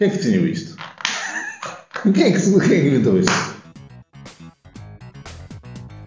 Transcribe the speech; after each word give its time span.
Quem 0.00 0.08
é 0.08 0.10
que 0.12 0.16
definiu 0.16 0.48
isto? 0.48 0.76
Quem 2.02 2.22
é 2.22 2.32
que, 2.32 2.40
quem 2.40 2.78
é 2.78 2.80
que 2.80 2.88
inventou 2.88 3.18
isto? 3.18 3.32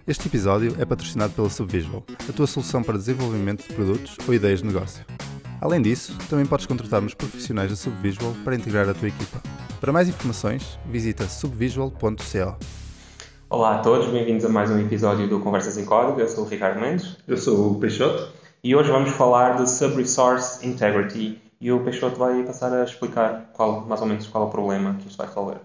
Este 0.04 0.26
episódio 0.26 0.74
é 0.80 0.84
patrocinado 0.84 1.32
pela 1.32 1.48
Subvisual, 1.48 2.02
a 2.28 2.32
tua 2.32 2.48
solução 2.48 2.82
para 2.82 2.98
desenvolvimento 2.98 3.68
de 3.68 3.72
produtos 3.72 4.16
ou 4.26 4.34
ideias 4.34 4.62
de 4.62 4.66
negócio. 4.66 5.04
Além 5.60 5.80
disso, 5.80 6.18
também 6.28 6.44
podes 6.44 6.66
contratar 6.66 7.00
nos 7.02 7.14
profissionais 7.14 7.70
da 7.70 7.76
Subvisual 7.76 8.34
para 8.42 8.56
integrar 8.56 8.88
a 8.88 8.94
tua 8.94 9.06
equipa. 9.06 9.40
Para 9.80 9.92
mais 9.92 10.08
informações, 10.08 10.76
visita 10.90 11.28
subvisual.co. 11.28 12.56
Olá 13.48 13.76
a 13.76 13.78
todos, 13.78 14.08
bem-vindos 14.08 14.44
a 14.44 14.48
mais 14.48 14.72
um 14.72 14.80
episódio 14.80 15.28
do 15.28 15.38
Conversas 15.38 15.78
em 15.78 15.84
Código. 15.84 16.18
Eu 16.18 16.26
sou 16.26 16.44
o 16.44 16.48
Ricardo 16.48 16.80
Mendes 16.80 17.16
Eu 17.28 17.36
sou 17.36 17.70
o 17.70 17.78
Peixoto. 17.78 18.32
e 18.64 18.74
hoje 18.74 18.90
vamos 18.90 19.10
falar 19.10 19.54
de 19.54 19.70
Subresource 19.70 20.66
Integrity 20.66 21.43
e 21.64 21.72
o 21.72 21.82
Peixoto 21.82 22.18
vai 22.18 22.42
passar 22.42 22.74
a 22.74 22.84
explicar 22.84 23.50
qual, 23.54 23.86
mais 23.86 23.98
ou 24.02 24.06
menos 24.06 24.26
qual 24.26 24.44
é 24.44 24.46
o 24.46 24.50
problema 24.50 24.96
que 24.96 25.08
isto 25.08 25.16
vai 25.16 25.26
resolver. 25.26 25.60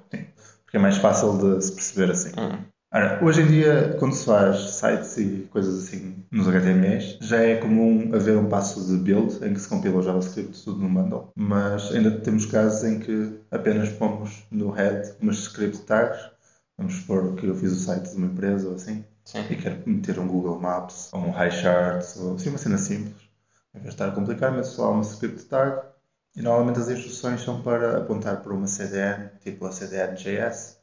Porque 0.63 0.77
é 0.77 0.80
mais 0.80 0.95
fácil 0.95 1.38
de 1.38 1.62
se 1.62 1.73
perceber 1.73 2.09
assim. 2.09 2.30
Hum. 2.40 2.57
Ora, 2.94 3.20
hoje 3.21 3.41
em 3.41 3.48
dia, 3.48 3.98
quando 3.99 4.13
se 4.13 4.26
faz 4.26 4.76
sites 4.76 5.17
e 5.17 5.49
coisas 5.52 5.84
assim 5.84 6.23
nos 6.31 6.48
HTMLs, 6.48 7.17
já 7.20 7.43
é 7.43 7.57
comum 7.57 8.16
haver 8.16 8.38
um 8.38 8.48
passo 8.48 8.88
de 8.88 8.95
build 8.95 9.45
em 9.45 9.54
que 9.54 9.59
se 9.59 9.67
compila 9.67 9.98
o 9.98 10.02
JavaScript 10.02 10.63
tudo 10.63 10.80
no 10.80 10.88
bundle. 10.88 11.34
Mas 11.35 11.91
ainda 11.91 12.12
temos 12.12 12.45
casos 12.45 12.81
em 12.85 12.99
que 12.99 13.38
apenas 13.52 13.90
pomos 13.90 14.48
no 14.49 14.70
head 14.70 15.16
umas 15.21 15.35
script 15.40 15.79
tags. 15.79 16.31
Vamos 16.77 16.93
supor 16.93 17.35
que 17.35 17.45
eu 17.45 17.55
fiz 17.55 17.73
o 17.73 17.76
site 17.76 18.09
de 18.09 18.16
uma 18.16 18.27
empresa 18.27 18.70
ou 18.70 18.76
assim 18.76 19.04
Sim. 19.26 19.43
e 19.49 19.55
quero 19.57 19.81
meter 19.85 20.18
um 20.18 20.29
Google 20.29 20.62
Maps 20.62 21.09
ou 21.12 21.20
um 21.20 21.31
HiCharts 21.31 22.16
ou 22.16 22.35
assim 22.35 22.48
uma 22.48 22.57
cena 22.57 22.77
simples. 22.77 23.29
Em 23.76 23.79
vez 23.79 23.93
de 23.93 24.02
estar 24.02 24.07
a 24.07 24.12
complicar, 24.12 24.52
meto 24.52 24.68
só 24.68 24.93
uma 24.93 25.02
script 25.02 25.43
tag 25.43 25.88
e 26.35 26.41
normalmente 26.41 26.79
as 26.79 26.89
instruções 26.89 27.41
são 27.41 27.61
para 27.61 27.97
apontar 27.97 28.41
para 28.41 28.53
uma 28.53 28.67
CDN, 28.67 29.29
tipo 29.41 29.65
a 29.65 29.71
CDN.js 29.71 30.79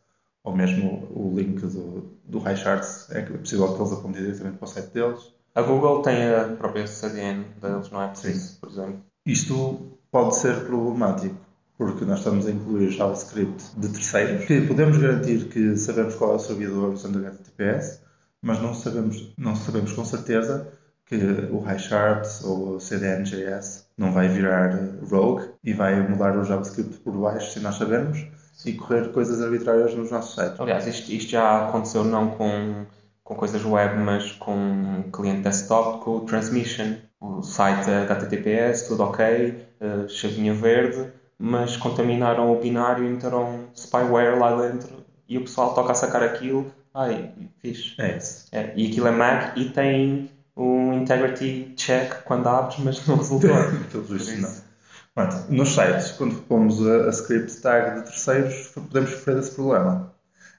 ou 0.46 0.54
mesmo 0.56 1.08
o 1.10 1.34
link 1.36 1.60
do, 1.60 2.08
do 2.24 2.38
HiCharts, 2.38 3.10
é 3.10 3.18
é 3.18 3.22
possível 3.22 3.74
que 3.74 3.82
eles 3.82 3.92
apontem 3.92 4.22
diretamente 4.22 4.58
para 4.58 4.64
o 4.64 4.68
site 4.68 4.92
deles. 4.92 5.34
A 5.56 5.62
Google 5.62 6.02
tem 6.02 6.32
a 6.32 6.44
própria 6.56 6.86
CDN 6.86 7.44
deles, 7.60 7.90
não 7.90 8.00
é 8.00 8.08
preciso, 8.08 8.60
por 8.60 8.70
exemplo. 8.70 9.00
Isto 9.26 9.98
pode 10.08 10.36
ser 10.36 10.64
problemático, 10.64 11.34
porque 11.76 12.04
nós 12.04 12.18
estamos 12.18 12.46
a 12.46 12.52
incluir 12.52 12.90
JavaScript 12.90 13.72
de 13.76 13.88
terceiros, 13.88 14.44
que 14.44 14.60
podemos 14.60 14.96
garantir 14.98 15.48
que 15.48 15.76
sabemos 15.76 16.14
qual 16.14 16.34
é 16.34 16.36
o 16.36 16.38
servidor 16.38 16.92
usando 16.92 17.16
o 17.16 17.26
HTTPS, 17.26 18.00
mas 18.40 18.62
não 18.62 18.72
sabemos, 18.72 19.34
não 19.36 19.56
sabemos 19.56 19.92
com 19.94 20.04
certeza 20.04 20.68
que 21.06 21.14
o 21.52 21.62
HiCharts 21.64 22.44
ou 22.44 22.74
o 22.74 22.80
CDN.js 22.80 23.86
não 23.96 24.12
vai 24.12 24.28
virar 24.28 24.76
rogue 25.08 25.48
e 25.64 25.72
vai 25.72 25.96
mudar 26.06 26.36
o 26.36 26.44
JavaScript 26.44 26.98
por 26.98 27.12
baixo 27.12 27.52
sem 27.52 27.62
nós 27.62 27.76
sabermos 27.76 28.26
e 28.64 28.72
correr 28.72 29.12
coisas 29.12 29.40
arbitrárias 29.40 29.94
nos 29.94 30.10
nossos 30.10 30.34
sites. 30.34 30.58
Aliás, 30.58 30.86
isto, 30.86 31.10
isto 31.12 31.30
já 31.30 31.68
aconteceu 31.68 32.02
não 32.02 32.30
com, 32.30 32.84
com 33.22 33.34
coisas 33.36 33.64
web, 33.64 33.98
mas 33.98 34.32
com 34.32 34.56
um 34.56 35.10
cliente 35.10 35.42
desktop, 35.42 36.04
com 36.04 36.16
o 36.16 36.20
Transmission. 36.22 36.96
O 37.20 37.42
site 37.42 37.88
HTTPS, 37.88 38.88
tudo 38.88 39.04
ok, 39.04 39.24
eh, 39.80 40.08
chavinha 40.08 40.52
verde, 40.52 41.12
mas 41.38 41.76
contaminaram 41.76 42.52
o 42.52 42.60
binário 42.60 43.04
e 43.04 43.08
meteram 43.08 43.68
spyware 43.74 44.38
lá 44.38 44.54
dentro 44.60 45.04
e 45.28 45.38
o 45.38 45.42
pessoal 45.42 45.74
toca 45.74 45.92
a 45.92 45.94
sacar 45.94 46.22
aquilo. 46.22 46.70
Ai, 46.94 47.32
fixe. 47.60 47.94
É 47.98 48.16
isso. 48.16 48.46
É, 48.52 48.72
e 48.76 48.88
aquilo 48.88 49.06
é 49.06 49.10
Mac 49.10 49.56
e 49.56 49.66
tem 49.70 50.30
um 50.56 50.92
integrity 50.94 51.74
check 51.76 52.22
quando 52.24 52.48
abres, 52.48 52.78
mas 52.78 53.06
não 53.06 53.16
resultou. 53.18 53.50
Pelos 53.92 54.08
vistos, 54.08 54.38
não. 54.38 54.66
Nos 55.48 55.74
sites, 55.74 56.12
quando 56.12 56.36
pomos 56.42 56.86
a, 56.86 57.06
a 57.06 57.10
script 57.10 57.60
tag 57.60 57.96
de 57.96 58.06
terceiros, 58.06 58.68
podemos 58.68 59.10
sofrer 59.10 59.38
esse 59.38 59.52
problema. 59.52 60.12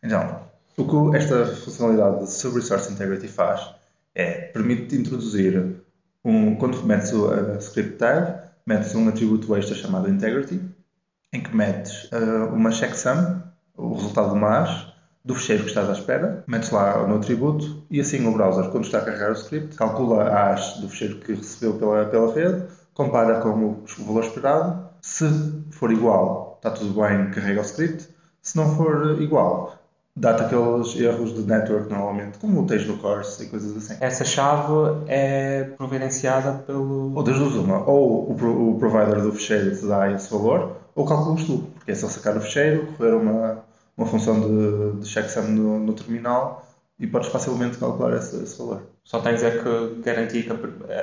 Então, 0.04 0.42
o 0.78 1.12
que 1.12 1.18
esta 1.18 1.46
funcionalidade 1.46 2.26
de 2.26 2.32
Subresource 2.32 2.92
Integrity 2.92 3.28
faz 3.28 3.70
é 4.16 4.34
permite 4.48 4.96
introduzir 4.96 5.76
um, 6.24 6.56
quando 6.56 6.84
metes 6.84 7.14
a 7.14 7.58
script 7.60 7.98
tag, 7.98 8.48
metes 8.66 8.96
um 8.96 9.08
atributo 9.08 9.56
extra 9.56 9.76
chamado 9.76 10.10
integrity, 10.10 10.60
em 11.32 11.42
que 11.42 11.56
metes 11.56 12.10
ah, 12.12 12.46
uma 12.52 12.72
checksum, 12.72 13.42
o 13.76 13.94
resultado 13.94 14.30
de 14.30 14.36
uma 14.36 14.50
hash, 14.50 14.94
do 15.28 15.36
fecheiro 15.36 15.64
que 15.64 15.70
estás 15.70 15.90
à 15.90 15.92
espera, 15.92 16.42
metes 16.48 16.72
lá 16.72 17.06
no 17.06 17.18
atributo 17.18 17.84
e 17.92 18.00
assim 18.00 18.26
o 18.26 18.32
browser, 18.32 18.70
quando 18.70 18.86
está 18.86 19.00
a 19.00 19.02
carregar 19.02 19.32
o 19.32 19.34
script, 19.34 19.76
calcula 19.76 20.24
a 20.24 20.52
hash 20.52 20.78
do 20.78 20.88
fecheiro 20.88 21.18
que 21.18 21.34
recebeu 21.34 21.74
pela, 21.74 22.06
pela 22.06 22.34
rede, 22.34 22.64
compara 22.94 23.42
com 23.42 23.50
o, 23.50 23.84
valor 24.06 24.24
esperado. 24.24 24.88
Se 25.02 25.26
for 25.72 25.92
igual, 25.92 26.56
está 26.58 26.72
tudo 26.72 26.94
bem, 27.02 27.30
carrega 27.32 27.60
o 27.60 27.64
script. 27.64 28.08
Se 28.42 28.56
não 28.56 28.74
for 28.74 29.22
igual, 29.22 29.78
dá-te 30.16 30.44
aqueles 30.44 30.96
erros 30.96 31.34
de 31.36 31.42
network 31.42 31.90
normalmente, 31.90 32.38
como 32.38 32.66
tens 32.66 32.88
no 32.88 32.98
course 32.98 33.44
e 33.44 33.48
coisas 33.48 33.76
assim. 33.76 33.98
Essa 34.00 34.24
chave 34.24 34.72
é 35.08 35.66
providenciada 35.78 36.54
pelo. 36.66 37.14
Ou 37.14 37.22
das 37.22 37.38
duas 37.38 37.54
uma, 37.56 37.84
ou 37.86 38.32
o, 38.32 38.72
o 38.72 38.80
provider 38.80 39.22
do 39.22 39.34
fecheiro 39.34 39.76
te 39.76 39.86
dá 39.86 40.10
esse 40.10 40.32
valor, 40.32 40.78
ou 40.96 41.06
calculas 41.06 41.44
tu, 41.44 41.68
porque 41.76 41.92
é 41.92 41.96
só 41.96 42.08
sacar 42.08 42.38
o 42.38 42.42
fecheiro, 42.42 42.88
correr 42.98 43.14
uma, 43.14 43.67
uma 43.98 44.06
função 44.06 44.40
de, 44.40 45.02
de 45.02 45.08
checksum 45.08 45.48
no, 45.48 45.80
no 45.80 45.94
terminal 45.94 46.64
e 47.00 47.08
podes 47.08 47.30
facilmente 47.30 47.78
calcular 47.78 48.16
esse, 48.18 48.36
esse 48.44 48.58
valor. 48.58 48.84
Só 49.04 49.20
tens 49.20 49.42
é 49.42 49.52
que 49.52 50.02
garantir 50.02 50.44
que 50.44 50.52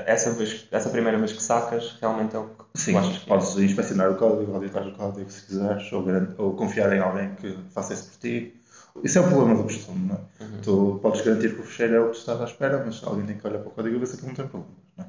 essa, 0.07 0.31
vez, 0.33 0.67
essa 0.71 0.91
primeira 0.91 1.19
vez 1.19 1.33
que 1.33 1.43
sacas 1.43 1.97
realmente 2.01 2.37
é 2.37 2.39
o 2.39 2.45
que 2.49 2.65
Sim, 2.75 2.93
tu 2.93 2.99
achas 2.99 3.19
que 3.19 3.27
podes 3.27 3.57
inspecionar 3.57 4.11
o 4.11 4.17
código, 4.17 4.55
auditar 4.55 4.87
o 4.87 4.93
código 4.93 5.31
se 5.31 5.47
quiseres, 5.47 5.93
ou, 5.93 6.05
ou 6.39 6.55
confiar 6.55 6.93
em 6.93 7.01
alguém 7.01 7.35
que 7.37 7.57
faça 7.71 7.95
isso 7.95 8.11
por 8.11 8.19
ti. 8.19 8.55
Isso 9.03 9.19
é 9.19 9.23
o 9.23 9.29
problema 9.29 9.57
do 9.57 9.65
costume, 9.65 10.07
não 10.07 10.15
é? 10.15 10.45
Uhum. 10.45 10.61
Tu 10.63 10.99
podes 11.03 11.21
garantir 11.23 11.55
que 11.55 11.61
o 11.61 11.65
fecheiro 11.65 11.95
é 11.95 12.01
o 12.01 12.07
que 12.07 12.13
tu 12.13 12.19
estás 12.19 12.41
à 12.41 12.45
espera, 12.45 12.83
mas 12.85 13.03
alguém 13.03 13.27
tem 13.27 13.37
que 13.37 13.47
olhar 13.47 13.59
para 13.59 13.69
o 13.69 13.73
código 13.73 13.97
e 13.97 13.99
ver 13.99 14.07
se 14.07 14.15
aquilo 14.15 14.29
não 14.29 14.35
tem 14.37 14.47
problemas, 14.47 14.77
não 14.97 15.05
é? 15.05 15.09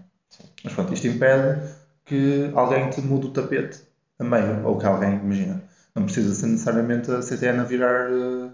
Mas 0.64 0.74
pronto, 0.74 0.94
isto 0.94 1.08
impede 1.08 1.70
que 2.06 2.52
alguém 2.56 2.90
te 2.90 3.02
mude 3.02 3.28
o 3.28 3.32
tapete 3.32 3.82
a 4.18 4.24
meio, 4.24 4.66
ou 4.66 4.78
que 4.78 4.86
alguém, 4.86 5.16
imagina, 5.16 5.62
não 5.96 6.04
precisa 6.04 6.34
ser 6.36 6.48
necessariamente 6.48 7.10
a 7.12 7.22
CTN 7.22 7.60
a 7.60 7.64
virar 7.64 8.10
eh, 8.12 8.50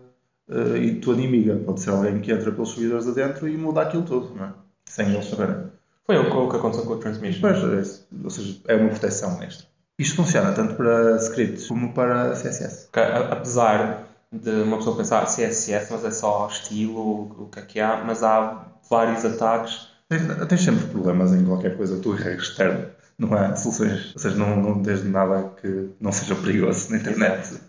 eh, 0.50 0.78
e 0.78 0.96
tua 1.00 1.14
inimiga, 1.16 1.56
pode 1.66 1.82
ser 1.82 1.90
alguém 1.90 2.20
que 2.22 2.32
entra 2.32 2.52
pelos 2.52 2.70
servidores 2.74 3.08
adentro 3.08 3.48
e 3.48 3.58
muda 3.58 3.82
aquilo 3.82 4.04
tudo, 4.04 4.36
não 4.36 4.46
é? 4.46 4.54
Sem 4.86 5.14
eles 5.14 5.26
saberem. 5.26 5.72
Foi 6.06 6.18
o 6.18 6.50
que- 6.50 6.58
aconteceu 6.58 6.86
com 6.86 6.94
o 6.94 6.98
Transmission. 6.98 7.42
Pois, 7.42 7.64
é 7.64 7.82
isso. 7.82 8.08
ou 8.24 8.30
seja, 8.30 8.60
é 8.68 8.76
uma 8.76 8.90
proteção 8.90 9.42
extra. 9.42 9.66
Isto 9.98 10.16
funciona 10.18 10.52
tanto 10.52 10.76
para 10.76 11.16
scripts 11.18 11.68
como 11.68 11.94
para 11.94 12.36
CSS. 12.36 12.90
A- 12.94 13.34
apesar 13.34 14.08
de 14.32 14.50
uma 14.64 14.78
pessoa 14.78 14.98
pensar 14.98 15.26
CSS, 15.28 15.92
mas 15.92 16.04
é 16.06 16.12
só 16.12 16.48
estilo, 16.52 17.44
o 17.44 17.50
que 17.52 17.60
é 17.60 17.62
que 17.64 17.80
há, 17.80 18.04
mas 18.06 18.24
há 18.24 18.66
vários 18.90 19.24
ataques. 19.26 19.90
Tens, 20.10 20.22
tens 20.48 20.62
sempre 20.64 20.86
problemas 20.88 21.32
em 21.34 21.46
qualquer 21.46 21.78
coisa 21.78 21.96
que 21.96 22.02
tu 22.02 22.16
carregas 22.16 22.44
externo. 22.50 22.86
Não 23.22 23.34
há 23.38 23.56
soluções. 23.56 24.14
Ou 24.16 24.20
seja, 24.20 24.36
não, 24.36 24.56
não 24.56 24.82
tens 24.82 25.04
nada 25.06 25.50
que 25.62 25.92
não 26.00 26.12
seja 26.12 26.36
perigoso 26.36 26.90
na 26.92 26.98
internet. 26.98 27.60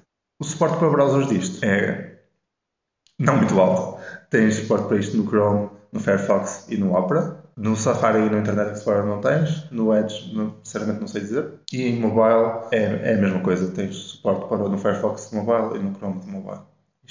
O 0.40 0.44
suporte 0.44 0.78
para 0.78 0.88
browsers 0.90 1.28
disto 1.28 1.64
é 1.64 2.20
não 3.18 3.36
muito 3.36 3.60
alto. 3.60 4.00
Tens 4.30 4.54
suporte 4.56 4.88
para 4.88 4.96
isto 4.96 5.16
no 5.16 5.28
Chrome, 5.28 5.68
no 5.92 6.00
Firefox 6.00 6.66
e 6.70 6.76
no 6.78 6.94
Opera. 6.96 7.40
No 7.54 7.76
Safari 7.76 8.20
e 8.20 8.30
no 8.30 8.38
Internet 8.38 8.72
Explorer 8.72 9.04
não 9.04 9.20
tens. 9.20 9.70
No 9.70 9.94
Edge, 9.94 10.34
não- 10.34 10.56
sinceramente, 10.64 11.00
não 11.00 11.06
sei 11.06 11.20
dizer. 11.20 11.52
E 11.70 11.82
em 11.82 12.00
mobile 12.00 12.66
é, 12.72 13.10
é 13.12 13.14
a 13.14 13.18
mesma 13.18 13.40
coisa. 13.40 13.70
Tens 13.72 13.94
suporte 13.94 14.48
para 14.48 14.56
no 14.70 14.78
Firefox 14.78 15.28
de 15.28 15.36
mobile 15.36 15.78
e 15.78 15.82
no 15.82 15.94
Chrome 15.94 16.20
de 16.20 16.28
mobile. 16.30 16.62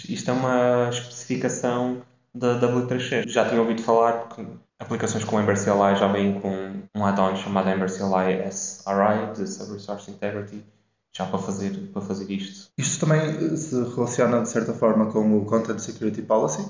Isto 0.10 0.32
é 0.32 0.34
uma 0.34 0.90
especificação 0.90 2.02
da 2.34 2.60
W3C. 2.60 3.28
Já 3.28 3.48
tinha 3.48 3.62
ouvido 3.62 3.84
falar 3.84 4.14
porque 4.14 4.44
aplicações 4.82 5.24
com 5.24 5.40
Ember 5.40 5.56
CLI 5.56 5.96
já 5.96 6.08
vêm 6.08 6.40
com 6.40 6.82
um 6.96 7.06
add-on 7.06 7.36
chamado 7.36 7.70
Ember 7.70 7.90
CLI 7.90 8.52
SRI, 8.52 9.34
de 9.36 9.48
Sub-Resource 9.48 10.10
Integrity, 10.10 10.64
já 11.16 11.26
para 11.26 11.40
fazer, 11.40 11.90
para 11.94 12.02
fazer 12.02 12.30
isto. 12.32 12.72
Isto 12.78 13.06
também 13.06 13.22
eh, 13.22 13.56
se 13.56 13.76
relaciona 13.76 14.42
de 14.42 14.50
certa 14.50 14.74
forma 14.74 15.12
com 15.12 15.38
o 15.38 15.46
Content 15.46 15.80
Security 15.80 16.22
Policy, 16.24 16.66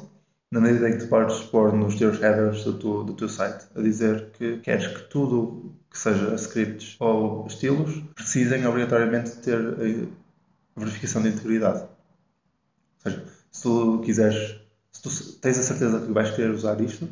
na 0.51 0.59
medida 0.59 0.89
em 0.89 0.93
que 0.93 1.05
tu 1.05 1.07
podes 1.07 1.39
pôr 1.43 1.73
nos 1.73 1.95
teus 1.95 2.19
headers 2.19 2.65
do 2.65 2.73
teu, 2.73 3.03
do 3.05 3.13
teu 3.13 3.29
site 3.29 3.65
a 3.73 3.81
dizer 3.81 4.31
que 4.31 4.57
queres 4.57 4.87
que 4.87 5.03
tudo 5.09 5.73
que 5.89 5.97
seja 5.97 6.35
scripts 6.35 6.97
ou 6.99 7.47
estilos 7.47 8.03
precisem 8.13 8.65
obrigatoriamente 8.67 9.37
ter 9.37 9.57
a 9.57 10.79
verificação 10.79 11.21
de 11.21 11.29
integridade. 11.29 11.83
Ou 11.83 13.11
seja, 13.11 13.25
se 13.49 13.63
tu 13.63 14.01
quiseres, 14.03 14.59
se 14.91 15.01
tu 15.01 15.09
tens 15.39 15.57
a 15.57 15.63
certeza 15.63 16.01
que 16.01 16.11
vais 16.11 16.31
querer 16.31 16.51
usar 16.51 16.79
isto, 16.81 17.07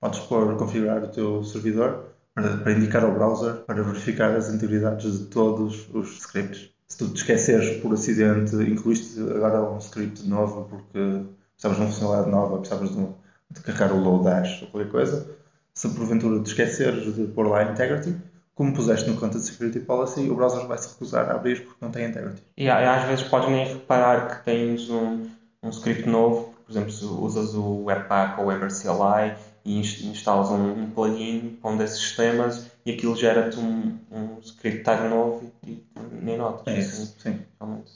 podes 0.00 0.20
pôr, 0.20 0.56
configurar 0.56 1.02
o 1.02 1.08
teu 1.08 1.44
servidor 1.44 2.06
para, 2.34 2.56
para 2.58 2.72
indicar 2.72 3.04
ao 3.04 3.12
browser 3.12 3.54
para 3.66 3.82
verificar 3.82 4.34
as 4.34 4.48
integridades 4.52 5.18
de 5.18 5.24
todos 5.26 5.88
os 5.92 6.20
scripts. 6.20 6.70
Se 6.86 6.98
tu 6.98 7.08
te 7.08 7.16
esqueceres 7.16 7.80
por 7.80 7.92
acidente, 7.92 8.56
incluíste 8.56 9.20
agora 9.20 9.62
um 9.62 9.78
script 9.78 10.26
novo 10.26 10.66
porque 10.70 11.24
precisavas 11.52 11.76
de 11.76 11.82
uma 11.82 11.90
funcionalidade 11.90 12.30
nova, 12.30 12.58
precisavas 12.58 12.90
de, 12.90 12.98
um, 12.98 13.14
de 13.50 13.60
carregar 13.60 13.92
o 13.92 14.00
load 14.00 14.24
dash 14.24 14.62
ou 14.62 14.68
qualquer 14.68 14.90
coisa, 14.90 15.38
se 15.74 15.88
porventura 15.90 16.40
te 16.42 16.48
esqueceres 16.48 17.14
de 17.14 17.24
pôr 17.26 17.46
lá 17.46 17.62
integrity, 17.64 18.16
como 18.58 18.74
puseste 18.74 19.08
no 19.08 19.16
Content 19.16 19.40
Security 19.40 19.78
Policy, 19.78 20.28
o 20.28 20.34
browser 20.34 20.66
vai 20.66 20.76
se 20.78 20.88
recusar 20.88 21.30
a 21.30 21.34
abrir 21.36 21.64
porque 21.64 21.78
não 21.80 21.92
tem 21.92 22.08
integrity. 22.08 22.42
E 22.56 22.68
às 22.68 23.04
vezes 23.04 23.24
podes 23.28 23.48
nem 23.50 23.64
reparar 23.64 24.28
que 24.28 24.44
tens 24.44 24.90
um, 24.90 25.28
um 25.62 25.70
script 25.70 26.08
novo, 26.08 26.57
por 26.68 26.72
exemplo, 26.72 26.92
se 26.92 27.04
usas 27.06 27.54
o 27.54 27.84
Webpack 27.84 28.38
ou 28.38 28.44
o 28.44 28.48
WebRCLI 28.48 29.34
e 29.64 29.78
instalas 29.80 30.50
um, 30.50 30.82
um 30.82 30.90
plugin 30.90 31.58
para 31.62 31.70
um 31.70 31.78
desses 31.78 31.98
sistemas 31.98 32.70
e 32.84 32.92
aquilo 32.92 33.16
gera-te 33.16 33.58
um, 33.58 33.98
um 34.12 34.38
script 34.42 34.82
tag 34.82 35.08
novo 35.08 35.50
e, 35.66 35.70
e 35.72 35.82
nem 36.22 36.36
notas. 36.36 36.66
É 36.66 36.78
isso, 36.78 37.02
assim, 37.02 37.32
sim. 37.32 37.40
Realmente. 37.58 37.90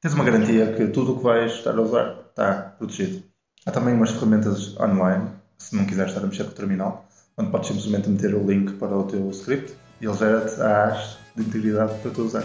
Tens 0.00 0.14
uma 0.14 0.22
garantia 0.22 0.72
que 0.72 0.86
tudo 0.86 1.14
o 1.14 1.18
que 1.18 1.24
vais 1.24 1.50
estar 1.50 1.76
a 1.76 1.80
usar 1.80 2.26
está 2.30 2.74
protegido. 2.78 3.24
Há 3.66 3.72
também 3.72 3.94
umas 3.94 4.12
ferramentas 4.12 4.78
online, 4.78 5.28
se 5.58 5.74
não 5.74 5.84
quiseres 5.84 6.12
estar 6.12 6.24
a 6.24 6.28
mexer 6.28 6.44
com 6.44 6.50
o 6.50 6.54
terminal, 6.54 7.08
onde 7.36 7.50
podes 7.50 7.66
simplesmente 7.66 8.08
meter 8.08 8.36
o 8.36 8.46
link 8.46 8.74
para 8.74 8.96
o 8.96 9.02
teu 9.02 9.28
script 9.30 9.74
e 10.00 10.06
ele 10.06 10.16
gera-te 10.16 10.60
a 10.60 10.86
hash 10.86 11.18
de 11.34 11.42
integridade 11.42 11.98
para 12.02 12.10
tu 12.12 12.22
usar. 12.22 12.44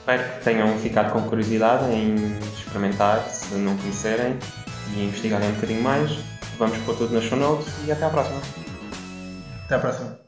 Espero 0.00 0.38
que 0.38 0.44
tenham 0.44 0.78
ficado 0.78 1.12
com 1.12 1.22
curiosidade 1.22 1.84
em 1.92 2.14
experimentar, 2.54 3.22
se 3.28 3.54
não 3.54 3.76
conhecerem, 3.76 4.38
e 4.94 5.04
investigarem 5.04 5.48
um 5.48 5.54
bocadinho 5.54 5.82
mais. 5.82 6.10
Vamos 6.58 6.78
pôr 6.78 6.96
tudo 6.96 7.14
nas 7.14 7.24
show 7.24 7.38
notes 7.38 7.68
e 7.86 7.92
até 7.92 8.04
à 8.04 8.10
próxima. 8.10 8.40
Até 9.64 9.74
à 9.76 9.78
próxima. 9.78 10.27